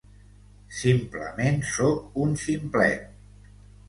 [0.77, 3.05] Simplement soc un ximplet.